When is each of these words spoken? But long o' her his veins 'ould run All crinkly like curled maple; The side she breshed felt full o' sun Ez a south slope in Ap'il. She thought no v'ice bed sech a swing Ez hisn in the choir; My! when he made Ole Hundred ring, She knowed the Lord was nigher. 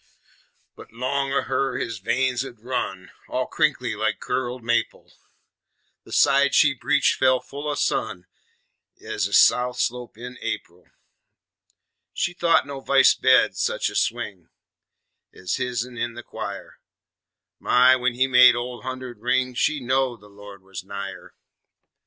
But 0.75 0.91
long 0.91 1.31
o' 1.31 1.43
her 1.43 1.77
his 1.77 1.99
veins 1.99 2.43
'ould 2.43 2.59
run 2.61 3.11
All 3.29 3.45
crinkly 3.45 3.95
like 3.95 4.19
curled 4.19 4.63
maple; 4.63 5.13
The 6.05 6.11
side 6.11 6.55
she 6.55 6.73
breshed 6.73 7.17
felt 7.17 7.45
full 7.45 7.69
o' 7.69 7.75
sun 7.75 8.25
Ez 8.99 9.27
a 9.27 9.33
south 9.33 9.77
slope 9.77 10.17
in 10.17 10.37
Ap'il. 10.37 10.85
She 12.13 12.33
thought 12.33 12.65
no 12.65 12.81
v'ice 12.81 13.13
bed 13.13 13.55
sech 13.55 13.89
a 13.89 13.95
swing 13.95 14.49
Ez 15.35 15.57
hisn 15.57 15.95
in 15.99 16.15
the 16.15 16.23
choir; 16.23 16.79
My! 17.59 17.95
when 17.95 18.15
he 18.15 18.25
made 18.25 18.55
Ole 18.55 18.81
Hundred 18.81 19.19
ring, 19.19 19.53
She 19.53 19.79
knowed 19.79 20.19
the 20.19 20.29
Lord 20.29 20.63
was 20.63 20.83
nigher. 20.83 21.35